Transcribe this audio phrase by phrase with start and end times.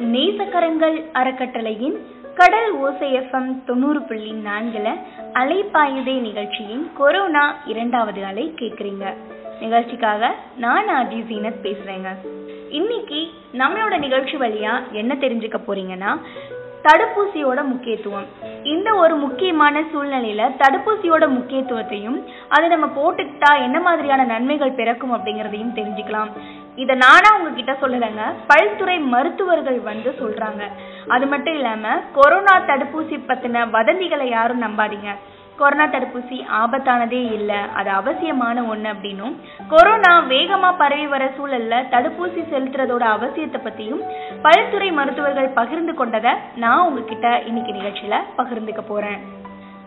[0.00, 1.96] நேசக்கரங்கள் அறக்கட்டளையின்
[2.34, 4.96] கடல் ஓசை எஃப்எம் தொண்ணூறு புள்ளி நான்குல
[5.32, 9.14] அலைப்பாயுதே நிகழ்ச்சியின் கொரோனா இரண்டாவது அலை கேட்குறீங்க.
[9.60, 12.08] நிகழ்ச்சிக்காக நான் ஆஜி சீனத் பேசுறேங்க.
[12.70, 16.16] இன்னைக்கு நம்மளோட நிகழ்ச்சி வழியா என்ன தெரிஞ்சுக்க போறீங்கன்னா
[16.82, 18.24] தடுப்பூசியோட முக்கியத்துவம்.
[18.62, 26.30] இந்த ஒரு முக்கியமான சூழ்நிலையில தடுப்பூசியோட முக்கியத்துவத்தையும் அதை நம்ம போட்டுக்கிட்டா என்ன மாதிரியான நன்மைகள் பிறக்கும் அப்படிங்கறதையும் தெரிஞ்சுக்கலாம்.
[26.82, 30.62] இதை நானா உங்ககிட்ட சொல்லலைங்க பல்துறை மருத்துவர்கள் வந்து சொல்றாங்க.
[31.14, 35.12] அது மட்டும் இல்லாம கொரோனா தடுப்பூசி பத்தின வதந்திகளை யாரும் நம்பாதீங்க.
[35.60, 37.58] கொரோனா தடுப்பூசி ஆபத்தானதே இல்லை.
[37.78, 39.34] அது அவசியமான ஒன்று அப்படின்னும்.
[39.72, 44.02] கொரோனா வேகமாக பரவி வர சூழல்ல தடுப்பூசி செலுத்துறதோட அவசியத்தை பத்தியும்
[44.46, 46.32] பல்துறை மருத்துவர்கள் பகிர்ந்து கொண்டதை
[46.64, 49.20] நான் உங்ககிட்ட இன்னைக்கு நிகழ்ச்சியில பகிர்ந்துக்க போறேன்.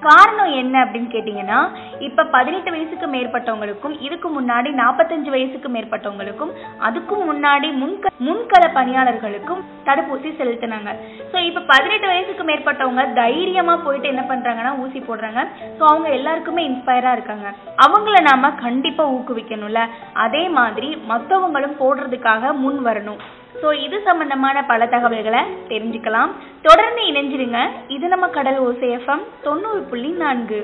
[0.07, 1.59] காரணம் என்ன அப்படின்னு கேட்டீங்கன்னா
[2.07, 6.53] இப்ப பதினெட்டு வயசுக்கு மேற்பட்டவங்களுக்கும் இதுக்கு முன்னாடி நாற்பத்தஞ்சு வயசுக்கு மேற்பட்டவங்களுக்கும்
[6.87, 10.89] அதுக்கும் முன்னாடி முன்க முன்கள பணியாளர்களுக்கும் தடுப்பூசி செலுத்தினாங்க.
[11.31, 15.41] ஸோ இப்ப பதினெட்டு வயசுக்கு மேற்பட்டவங்க தைரியமா போயிட்டு என்ன பண்றாங்கன்னா ஊசி போடுறாங்க.
[15.77, 17.47] ஸோ அவங்க எல்லாருக்குமே இன்ஸ்பயரா இருக்காங்க.
[17.85, 19.81] அவங்கள நாம கண்டிப்பா ஊக்குவிக்கணும்ல.
[20.25, 23.21] அதே மாதிரி மற்றவங்களும் போடுறதுக்காக முன் வரணும்.
[23.61, 26.31] ஸோ இது சம்பந்தமான பல தகவல்களை தெரிஞ்சுக்கலாம்.
[26.67, 27.59] தொடர்ந்து இணைஞ்சிருங்க.
[27.95, 30.61] இது நம்ம கடல் ஓசேஃபம் தொண்ணூறு புள்ளி நான்கு.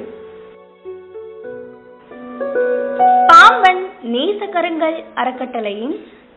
[3.31, 5.95] பாம்பன் நேசக்கரங்கள் அறக்கட்டளையின்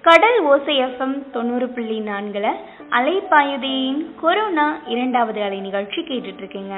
[0.09, 2.47] கடல் ஓசைஎஃப்எம் தொண்ணூறு புள்ளி நான்குல
[2.99, 6.75] அலைப்பாயுதையின் கொரோனா இரண்டாவது அலை நிகழ்ச்சி கேட்டுட்டு இருக்கீங்க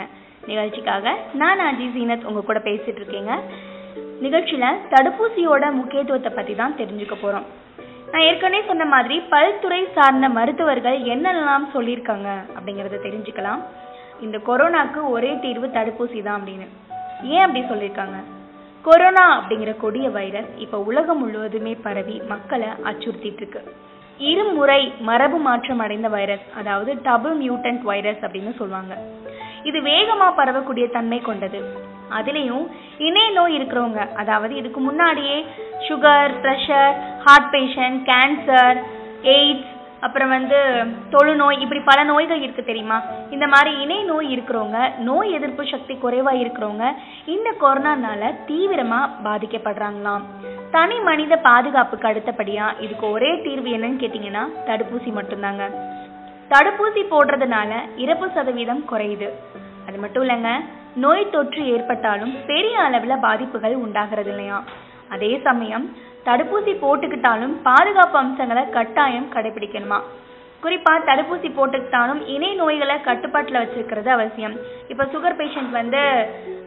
[0.51, 3.35] நிகழ்ச்சிக்காக நான் அஜி சீனத் உங்க கூட பேசிட்டு இருக்கேங்க
[4.25, 7.47] நிகழ்ச்சியில தடுப்பூசியோட முக்கியத்துவத்தை பத்தி தான் தெரிஞ்சுக்க போறோம்.
[8.15, 13.63] நான் ஏற்கனவே சொன்ன மாதிரி பல்துறை சார்ந்த மருத்துவர்கள் என்னெல்லாம் சொல்லியிருக்காங்க அப்படிங்கிறத தெரிஞ்சுக்கலாம்.
[14.25, 16.67] இந்த கொரோனாக்கு ஒரே தீர்வு தடுப்பூசி தான் அப்படின்னு.
[17.33, 18.19] ஏன் அப்படி சொல்லியிருக்காங்க?
[18.85, 23.63] கொரோனா அப்படிங்கிற கொடிய வைரஸ் இப்போ உலகம் முழுவதுமே பரவி மக்களை அச்சுறுத்திட்டு இருக்கு
[24.31, 28.95] இருமுறை மரபு மாற்றம் அடைந்த வைரஸ் அதாவது டபுள் மியூட்டன்ட் வைரஸ் அப்படின்னு சொல்லுவாங்க.
[29.71, 31.61] இது வேகமா பரவக்கூடிய தன்மை கொண்டது.
[32.17, 32.65] அதுலேயும்
[33.07, 35.37] இணைய நோய் இருக்கிறவங்க அதாவது இதுக்கு முன்னாடியே
[35.87, 38.81] sugar pressure heart patient cancer
[39.37, 39.71] AIDS
[40.07, 40.59] அப்புறம் வந்து
[41.13, 42.99] தொழுநோய் இப்படி பல நோய்கள் இருக்கு தெரியுமா?
[43.35, 46.89] இந்த மாதிரி இணை நோய் இருக்கிறவங்க நோய் எதிர்ப்பு சக்தி குறைவா இருக்கிறவங்க
[47.35, 50.25] இந்த கொரோனானால தீவிரமா பாதிக்கப்படுறாங்களாம்.
[50.75, 55.65] தனி மனித பாதுகாப்புக்கு அடுத்தபடியா இதுக்கு ஒரே தீர்வு என்னன்னு கேட்டீங்கன்னா தடுப்பூசி மட்டும்தாங்க.
[56.51, 59.29] தடுப்பூசி போடுறதுனால இறப்பு சதவீதம் குறையுது.
[59.89, 60.51] அது மட்டும் இல்லைங்க
[60.95, 64.65] நோய் தொற்று ஏற்பட்டாலும் பெரிய அளவுல பாதிப்புகள் உண்டாகிறது இல்லையா?
[65.09, 65.87] அதே சமயம்
[66.25, 69.99] தடுப்பூசி போட்டுக்கிட்டாலும் பாதுகாப்பு அம்சங்களை கட்டாயம் கடைபிடிக்கணுமா?
[70.63, 74.55] குறிப்பா தடுப்பூசி போட்டுக்கிட்டாலும் இணை நோய்களை கட்டுப்பாட்டுல வச்சிருக்கிறது அவசியம்.
[74.89, 76.03] இப்ப சுகர் பேஷண்ட் வந்து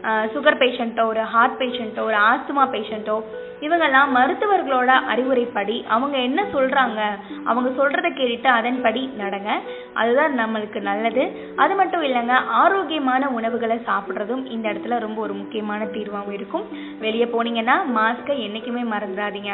[0.04, 3.22] சுகர் பேஷண்ட்டோ ஒரு ஹார்ட் பேஷண்ட்டோ ஒரு ஆஸ்துமா பேஷண்ட்டோ
[3.60, 7.00] இவங்கெல்லாம் மருத்துவர்களோட அறிவுரைப்படி அவங்க என்ன சொல்றாங்க
[7.44, 9.50] அவங்க சொல்றதை கேட்டுட்டு அதன்படி நடங்க.
[9.94, 11.52] அதுதான் நம்மளுக்கு நல்லது.
[11.56, 16.64] அது மட்டும் இல்லைங்க ஆரோக்கியமான உணவுகளை சாப்பிட்றதும் இந்த இடத்துல ரொம்ப ஒரு முக்கியமான தீர்வாகவும் இருக்கும்.
[16.98, 19.52] வெளியே போனீங்கன்னா மாஸ்கை என்றைக்குமே மறந்துடாதீங்க.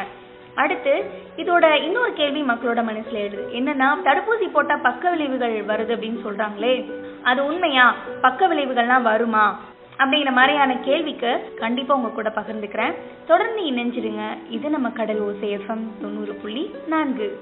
[0.55, 3.49] அடுத்து இதோட இன்னொரு கேள்வி மக்களோட மனசுல எழுது.
[3.51, 6.91] என்னன்னா தடுப்பூசி போட்டா பக்க விளைவுகள் வருது அப்படின்னு சொல்றாங்களே
[7.23, 7.95] அது உண்மையா?
[8.21, 9.59] பக்க விளைவுகள்லாம் வருமா?
[9.97, 12.93] அப்படிங்கிற மாதிரியான கேள்விக்கு கண்டிப்பா உங்க கூட பகிர்ந்துக்கிறேன்.
[13.27, 14.37] தொடர்ந்து இணைஞ்சிருங்க.
[14.49, 17.39] இது நம்ம கடல் ஓசை எஃப்எம் தொண்ணூறு புள்ளி நான்கு.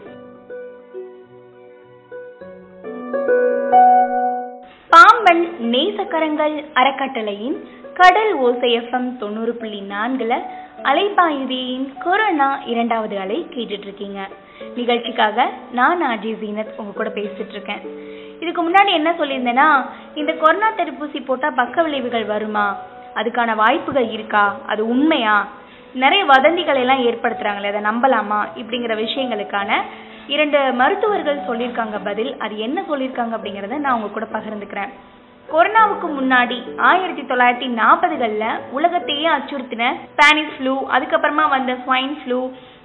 [4.90, 7.58] பாம்பன் நேசக்கரங்கள் அறக்கட்டளையின்
[7.94, 10.42] கடல் ஓசை எஃப்எம் தொண்ணூறு புள்ளி நான்குல
[10.84, 14.28] அலைப்பாயுதியின் கொரோனா இரண்டாவது அலை கேட்டுட்டு இருக்கீங்க.
[14.75, 18.12] நிகழ்ச்சிக்காக நான் ஆஜி ஜீனத் உங்க கூட பேசிட்டு இருக்கேன்.
[18.44, 19.68] இதுக்கு முன்னாடி என்ன சொல்லியிருந்தேன்னா
[20.22, 22.66] இந்த கொரோனா தடுப்பூசி போட்டா பக்க விளைவுகள் வருமா?
[23.16, 24.46] அதுக்கான வாய்ப்புகள் இருக்கா?
[24.68, 25.36] அது உண்மையா?
[25.96, 28.40] நிறைய வதந்திகளை எல்லாம் ஏற்படுத்துறாங்களே அதை நம்பலாமா?
[28.59, 29.72] இப்படிங்கிற விஷயங்களுக்கான
[30.28, 32.31] இரண்டு மருத்துவர்கள் சொல்லியிருக்காங்க பதில்.
[32.38, 34.94] அது என்ன சொல்லியிருக்காங்க அப்படிங்கிறத நான் உங்க கூட பகிர்ந்துக்கிறேன்.
[35.50, 36.58] கொரோனாவுக்கு முன்னாடி
[36.90, 42.40] ஆயிரத்தி தொள்ளாயிரத்தி நாற்பதுகளில் உலகத்தையே அச்சுறுத்தின ஸ்பானிஷ் ஃப்ளூ அதுக்கப்புறமா வந்த ஸ்வைன் ஃப்ளூ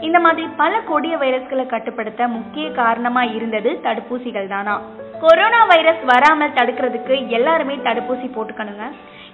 [0.07, 4.75] இந்த மாதிரி பல கொடிய வைரஸ்களை கட்டுப்படுத்த முக்கிய காரணமா இருந்தது தடுப்பூசிகள் தானா
[5.23, 8.85] கொரோனா வைரஸ் வராமல் தடுக்கிறதுக்கு எல்லாருமே தடுப்பூசி போட்டுக்கணுங்க.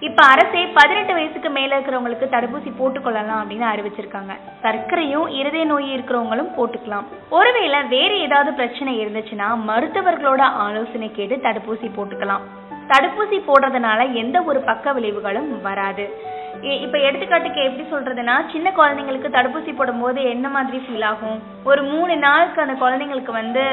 [0.07, 4.33] இப்ப அரசே பதினெட்டு வயசுக்கு மேல இருக்கிறவங்களுக்கு தடுப்பூசி போட்டுக்கொள்ளலாம் அப்படின்னு அறிவிச்சிருக்காங்க.
[4.65, 7.09] சர்க்கரையும் இருதய நோய் இருக்கிறவங்களும் போட்டுக்கலாம்.
[7.39, 12.47] ஒருவேளை வேற ஏதாவது பிரச்சனை இருந்துச்சுன்னா மருத்துவர்களோட ஆலோசனை கேட்டு தடுப்பூசி போட்டுக்கலாம்.
[12.93, 16.07] தடுப்பூசி போடுறதுனால எந்த ஒரு பக்க விளைவுகளும் வராது.
[16.85, 21.39] இப்ப எடுத்துக்காட்டுக்கு எப்படி சொல்றதுன்னா சின்ன குழந்தைங்களுக்கு தடுப்பூசி போடும்போது என்ன மாதிரி ஃபீல் ஆகும்?
[21.71, 23.65] ஒரு மூணு நாளுக்கு அந்த குழந்தைங்களுக்கு வந்து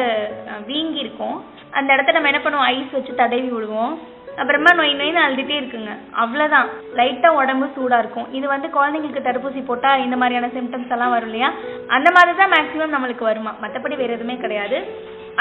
[0.69, 1.37] வீங்கி இருக்கும்
[1.79, 2.69] அந்த இடத்த நம்ம என்ன பண்ணுவோம்?
[2.75, 3.93] ஐஸ் வச்சு தடவி விடுவோம்.
[4.41, 5.93] அப்புறமா நொய் நொய்னு அழுதுட்டே இருக்குங்க.
[6.23, 6.67] அவ்வளவுதான்.
[6.99, 8.27] லைட்டா உடம்பு சூடா இருக்கும்.
[8.37, 11.49] இது வந்து குழந்தைங்களுக்கு தடுப்பூசி போட்டா இந்த மாதிரியான சிம்டம்ஸ் எல்லாம் வரும் இல்லையா?
[11.95, 13.53] அந்த மாதிரி தான் மேக்ஸிமம் நம்மளுக்கு வருமா?
[13.63, 14.79] மற்றபடி வேற எதுவுமே கிடையாது.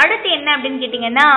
[0.03, 1.29] அடுத்து என்ன அப்படின்னு கேட்டிங்கன்னா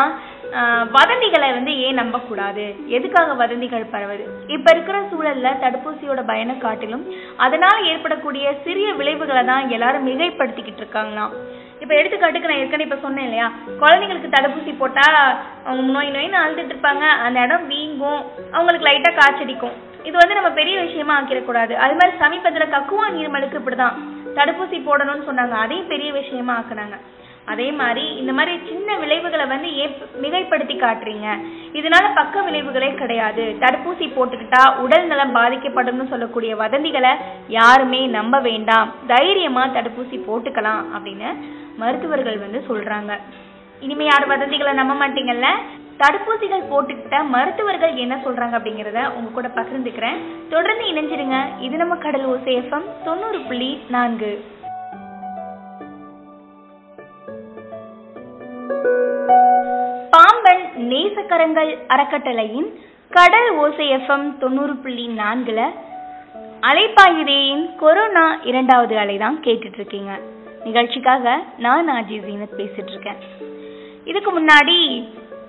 [0.98, 2.66] வதந்திகளை வந்து ஏன் நம்பக்கூடாது?
[2.98, 4.26] எதுக்காக வதந்திகள் பரவுது?
[4.56, 7.06] இப்ப இருக்கிற சூழல்ல தடுப்பூசியோட பயனை காட்டிலும்
[7.46, 11.34] அதனால ஏற்படக்கூடிய சிறிய விளைவுகளை தான் எல்லாரும் மிகைப்படுத்திக்கிட்டு இருக்காங்களாம்.
[11.84, 13.52] இப்ப எடுத்துக்காட்டுக்கு நான் ஏற்கனவே இப்ப சொன்னேன் இல்லையா?
[13.80, 15.06] குழந்தைங்களுக்கு தடுப்பூசி போட்டா
[15.64, 17.08] அவங்க நோய் நோயின்னு அழுதுட்டு இருப்பாங்க.
[17.26, 18.22] அந்த இடம் வீங்கும்.
[18.52, 19.76] அவங்களுக்கு லைட்டா காய்ச்சடிக்கும்.
[20.04, 21.74] இது வந்து நம்ம பெரிய விஷயமா ஆக்கிடக்கூடாது.
[21.86, 23.98] அது மாதிரி சமீபத்துல கக்குவா நீர்மலுக்கு இப்படிதான்.
[24.36, 25.52] தடுப்பூசி போடணும்னு சொன்னாங்க.
[25.64, 26.98] அதையும் பெரிய விஷயமா ஆக்குனாங்க.
[27.52, 29.86] அதே மாதிரி இந்த மாதிரி சின்ன விளைவுகளை வந்து ஏ
[30.22, 31.28] மிகைப்படுத்தி காட்டுறீங்க.
[31.80, 33.56] இதனால பக்க விளைவுகளே கிடையாது.
[33.60, 37.14] தடுப்பூசி போட்டுக்கிட்டா உடல் நலம் பாதிக்கப்படும்னு சொல்லக்கூடிய வதந்திகளை
[37.48, 38.92] யாருமே நம்ப வேண்டாம்.
[39.08, 41.32] தைரியமா தடுப்பூசி போட்டுக்கலாம் அப்படின்னு
[41.78, 43.14] மருத்துவர்கள் வந்து சொல்றாங்க.
[43.80, 45.48] இனிமே யார் வதந்திகளை நம்ப மாட்டீங்கல்ல?
[45.98, 50.18] தடுப்பூசிகள் போட்டுக்கிட்ட மருத்துவர்கள் என்ன சொல்றாங்க அப்படிங்கறத உங்க கூட பகிர்ந்துக்கிறேன்.
[50.50, 51.38] தொடர்ந்து இணைஞ்சிருங்க.
[51.60, 52.70] இது நம்ம கடல் ஓசை
[53.04, 54.32] தொண்ணூறு புள்ளி நான்கு.
[60.94, 62.70] நேசக்கரங்கள் அறக்கட்டளையின்
[63.12, 65.62] கடல் ஓசை எஃப்எம் தொண்ணூறு புள்ளி நான்குல
[66.70, 70.12] அலைப்பாயுதேயின் கொரோனா இரண்டாவது அலை தான் கேட்டுட்டு இருக்கீங்க
[70.68, 71.36] நிகழ்ச்சிக்காக
[71.66, 73.20] நான் ஆஜி ஜீனத் பேசிட்டு இருக்கேன்
[74.12, 74.78] இதுக்கு முன்னாடி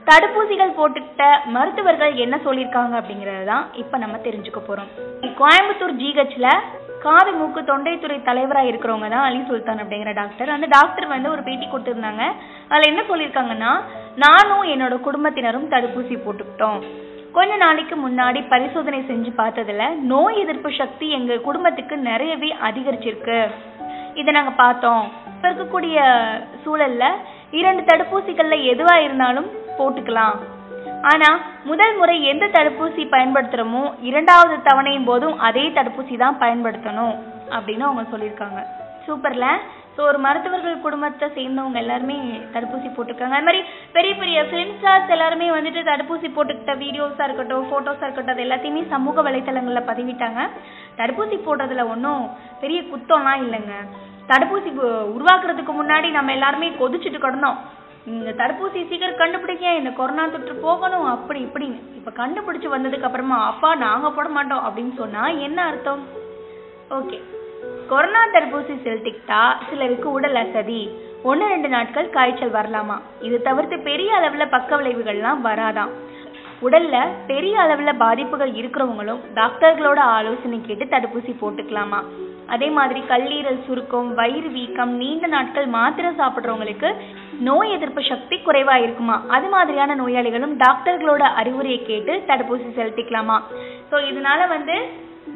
[0.08, 4.90] தடுப்பூசிகள் போட்டுக்கிட்ட மருத்துவர்கள் என்ன சொல்லியிருக்காங்க அப்படிங்கறது தான் இப்போ நம்ம தெரிஞ்சுக்க போறோம்.
[5.40, 6.48] கோயம்புத்தூர் ஜிஹெச்ல
[7.04, 10.50] காது மூக்கு தொண்டைத்துறை தலைவராக இருக்கிறவங்க தான் அலி சுல்தான் அப்படிங்கிற டாக்டர்.
[10.56, 12.24] அந்த டாக்டர் வந்து ஒரு பேட்டி கொடுத்துருந்தாங்க.
[12.68, 13.72] அதில் என்ன சொல்லியிருக்காங்கன்னா
[14.16, 16.82] நானும் என்னோட குடும்பத்தினரும் தடுப்பூசி போட்டுக்கிட்டோம்.
[17.32, 23.50] கொஞ்ச நாளைக்கு முன்னாடி பரிசோதனை செஞ்சு பார்த்ததுல நோய் எதிர்ப்பு சக்தி எங்க குடும்பத்துக்கு நிறையவே அதிகரிச்சிருக்கு.
[24.14, 25.10] இதை நாங்க பார்த்தோம்.
[25.26, 25.98] இப்ப இருக்கக்கூடிய
[26.64, 27.04] சூழல்ல
[27.50, 29.46] இரண்டு தடுப்பூசிகள்ல எதுவா இருந்தாலும்
[29.78, 30.36] போட்டுக்கலாம்.
[31.02, 37.14] ஆனா முதல் முறை எந்த தடுப்பூசி பயன்படுத்துறோமோ இரண்டாவது தவணையின் போதும் அதே தடுப்பூசி தான் பயன்படுத்தணும்
[37.50, 38.60] அப்படின்னு அவங்க சொல்லியிருக்காங்க.
[39.06, 39.46] சூப்பர்ல?
[39.96, 42.16] ஸோ ஒரு மருத்துவர்கள் குடும்பத்தை சேர்ந்தவங்க எல்லாருமே
[42.54, 43.36] தடுப்பூசி போட்டிருக்காங்க.
[43.38, 43.60] அது மாதிரி
[43.96, 49.22] பெரிய பெரிய ஃபிலிம் ஸ்டார்ஸ் எல்லாருமே வந்துட்டு தடுப்பூசி போட்டுக்கிட்ட வீடியோஸாக இருக்கட்டும் ஃபோட்டோஸாக இருக்கட்டும் அது எல்லாத்தையுமே சமூக
[49.26, 50.40] வலைத்தளங்களில் பதிவிட்டாங்க.
[51.00, 52.24] தடுப்பூசி போடுறதுல ஒன்றும்
[52.62, 53.76] பெரிய குத்தம்லாம் இல்லைங்க.
[54.32, 54.72] தடுப்பூசி
[55.16, 57.60] உருவாக்குறதுக்கு முன்னாடி நம்ம எல்லாருமே கொதிச்சுட்டு கிடந்தோம்.
[58.12, 61.78] இந்த தடுப்பூசி சீக்கிரம் கண்டுபிடிங்க இந்த கொரோனா தொற்று போகணும் அப்படி இப்படின்னு.
[61.98, 66.02] இப்போ கண்டுபிடிச்சு வந்ததுக்கு அப்புறமா அப்பா நாங்கள் போட மாட்டோம் அப்படின்னு சொன்னால் என்ன அர்த்தம்?
[66.98, 67.18] ஓகே.
[67.90, 70.80] கொரோனா தடுப்பூசி செலுத்திக்கிட்டா சிலருக்கு உடல் அசதி.
[71.22, 72.96] ஒன்று ரெண்டு நாட்கள் காய்ச்சல் வரலாமா?
[73.20, 75.92] இது தவிர்த்து பெரிய அளவுல பக்க விளைவுகள்லாம் வராதாம்.
[76.62, 76.96] உடல்ல
[77.26, 82.00] பெரிய அளவுல பாதிப்புகள் இருக்கிறவங்களும் டாக்டர்களோட ஆலோசனை கேட்டு தடுப்பூசி போட்டுக்கலாமா?
[82.46, 86.88] அதே மாதிரி கல்லீரல் சுருக்கம் வயிறு வீக்கம் நீண்ட நாட்கள் மாத்திரை சாப்பிடுறவங்களுக்கு
[87.48, 93.38] நோய் எதிர்ப்பு சக்தி குறைவா இருக்குமா அது மாதிரியான நோயாளிகளும் டாக்டர்களோட அறிவுரையை கேட்டு தடுப்பூசி செலுத்திக்கலாமா?
[93.90, 94.76] ஸோ இதனால வந்து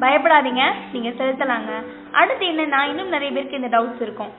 [0.01, 0.63] பயப்படாதீங்க.
[0.91, 1.71] நீங்க செலுத்தலாங்க.
[2.11, 4.31] அடுத்து என்னன்னா இன்னும் நிறைய பேருக்கு இந்த டவுட்ஸ் இருக்கும்.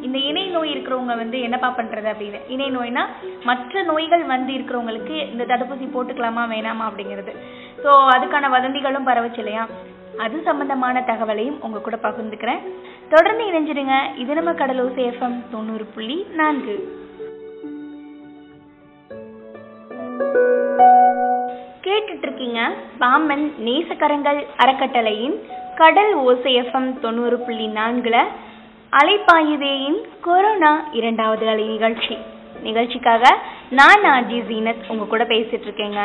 [0.00, 2.40] இந்த இணை நோய் இருக்கிறவங்க வந்து என்னப்பா பண்றது அப்படின்னு.
[2.48, 3.06] இணை நோய்னா
[3.44, 7.34] மற்ற நோய்கள் வந்து இருக்கிறவங்களுக்கு இந்த தடுப்பூசி போட்டுக்கலாமா வேணாமா அப்படிங்கிறது.
[7.82, 9.66] ஸோ அதுக்கான வதந்திகளும் பரவச்சு இல்லையா?
[10.18, 12.62] அது சம்பந்தமான தகவலையும் உங்க கூட பகிர்ந்துக்கிறேன்.
[13.08, 13.96] தொடர்ந்து இணைஞ்சிடுங்க.
[14.16, 17.04] இது நம்ம கடலூர் சேஃபம் தொண்ணூறு புள்ளி நான்கு.
[21.86, 22.60] கேட்டுட்டு இருக்கீங்க.
[23.00, 25.36] பாமன் நேசக்கரங்கள் அறக்கட்டளையின்
[25.80, 28.16] கடல் ஓசை எஃப்எம் தொண்ணூறு புள்ளி நான்குல
[28.92, 32.14] அலைப்பாயுதேயின் கொரோனா இரண்டாவது அலை நிகழ்ச்சி.
[32.66, 33.24] நிகழ்ச்சிக்காக
[33.78, 36.02] நான் ஆஜி ஜீனத் உங்க கூட பேசிட்டு இருக்கேங்க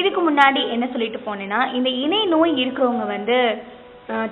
[0.00, 3.36] இதுக்கு முன்னாடி என்ன சொல்லிட்டு போனேன்னா இந்த இணை நோய் இருக்கிறவங்க வந்து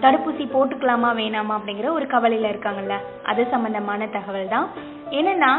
[0.05, 2.97] தடுப்பூசி போட்டுக்கலாமா வேணாமா அப்படிங்கிற ஒரு கவலையில இருக்காங்கல்ல.
[3.31, 4.67] அது சம்பந்தமான தகவல் தான்.
[5.21, 5.53] என்னன்னா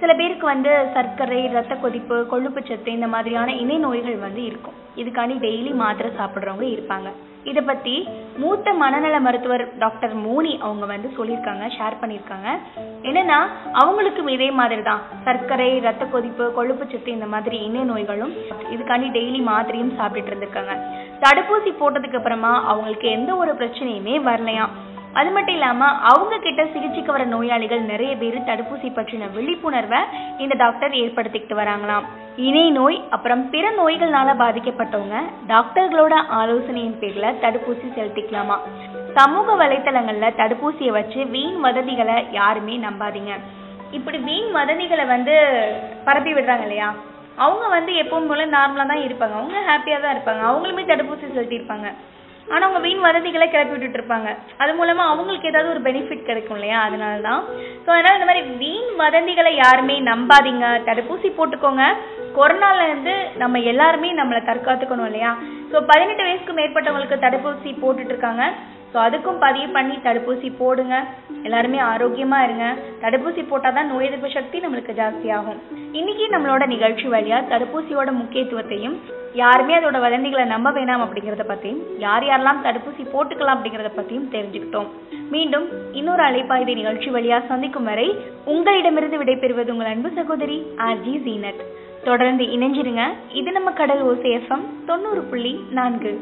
[0.00, 4.78] சில பேருக்கு வந்து சர்க்கரை ரத்த கொதிப்பு கொழுப்புச்சத்து இந்த மாதிரியான இணை நோய்கள் வந்து இருக்கும்.
[5.02, 7.10] இதுக்காண்டி டெய்லி மாத்திரை சாப்பிட்றவங்க இருப்பாங்க.
[7.50, 7.94] இதை பத்தி
[8.42, 12.48] மூத்த மனநல மருத்துவர் டாக்டர் மோனி அவங்க வந்து சொல்லியிருக்காங்க ஷேர் பண்ணியிருக்காங்க.
[13.08, 13.38] என்னன்னா
[13.82, 18.32] அவங்களுக்கும் இதே மாதிரி தான் சர்க்கரை ரத்த கொதிப்பு கொழுப்புச்சத்து இந்த மாதிரி இன்ன நோய்களும்
[18.74, 20.76] இதுக்காண்டி டெய்லி மாத்திரையும் சாப்பிட்டுட்டு இருந்திருக்காங்க.
[21.24, 24.72] தடுப்பூசி போட்டதுக்கு அப்புறமா அவங்களுக்கு எந்த ஒரு பிரச்சனையுமே வரலையாம்.
[25.12, 30.00] அது மட்டும் இல்லாம அவங்க கிட்ட சிகிச்சைக்கு வர நோயாளிகள் நிறைய பேர் தடுப்பூசி பற்றின விழிப்புணர்வை
[30.38, 32.06] இந்த டாக்டர் ஏற்படுத்திக்கிட்டு வராங்களாம்.
[32.36, 38.56] இணை நோய் அப்புறம் பிற நோய்கள்னால பாதிக்கப்பட்டவங்க டாக்டர்களோட ஆலோசனையின் பேர்ல தடுப்பூசி செலுத்திக்கலாமா?
[39.12, 43.34] சமூக வலைத்தளங்கள்ல தடுப்பூசியை வச்சு வீண் வதந்திகளை யாருமே நம்பாதீங்க.
[43.90, 45.34] இப்படி வீண் வதந்திகளை வந்து
[46.04, 46.94] பரப்பி விடுறாங்க இல்லையா?
[47.36, 49.36] அவங்க வந்து எப்பவும் போல நார்மலா தான் இருப்பாங்க.
[49.40, 50.42] அவங்க ஹாப்பியா தான் இருப்பாங்க.
[50.50, 51.88] அவங்களுமே தடுப்பூசி செலுத்தியிருப்பாங்க.
[52.50, 54.28] ஆனா அவங்க வீண் வதந்திகளை கிளப்பி விட்டுட்டு இருப்பாங்க.
[54.62, 56.78] அது மூலமா அவங்களுக்கு ஏதாவது ஒரு பெனிஃபிட் கிடைக்கும் இல்லையா?
[56.86, 57.42] அதனால தான்
[57.84, 60.66] ஸோ அதனால இந்த மாதிரி வீண் வதந்திகளை யாருமே நம்பாதீங்க.
[60.88, 61.84] தடுப்பூசி போட்டுக்கோங்க.
[62.38, 65.32] கொரோனால இருந்து நம்ம எல்லாருமே நம்மளை தற்காத்துக்கணும் இல்லையா?
[65.72, 68.44] ஸோ பதினெட்டு வயசுக்கு மேற்பட்டவங்களுக்கு தடுப்பூசி போட்டுட்டு இருக்காங்க.
[68.92, 70.94] ஸோ அதுக்கும் பதிவு பண்ணி தடுப்பூசி போடுங்க.
[71.46, 72.66] எல்லாருமே ஆரோக்கியமா இருங்க.
[73.04, 75.60] தடுப்பூசி போட்டால் தான் நோய் எதிர்ப்பு சக்தி நம்மளுக்கு ஜாஸ்தியாகும்.
[75.98, 78.96] இன்னைக்கு நம்மளோட நிகழ்ச்சி வழியா தடுப்பூசியோட முக்கியத்துவத்தையும்
[79.40, 84.90] யாருமே அதோட வதந்திகளை நம்ப வேணாம் அப்படிங்கிறத பற்றியும் யார் யாரெல்லாம் தடுப்பூசி போட்டுக்கலாம் அப்படிங்கிறத பற்றியும் தெரிஞ்சுக்கிட்டோம்.
[85.34, 85.66] மீண்டும்
[85.98, 88.08] இன்னொரு அலைப்பாய்தை நிகழ்ச்சி வழியா சந்திக்கும் வரை
[88.54, 90.58] உங்களிடமிருந்து விடைபெறுவது உங்கள் அன்பு சகோதரி
[90.88, 91.64] ஆர்ஜி ஜீனத்
[92.08, 93.02] தொடர்ந்து இணைஞ்சிருங்க.
[93.40, 96.14] இது நம்ம கடல் ஓசை எஃப்எம் தொண்ணூறு புள்ளி நான்கு.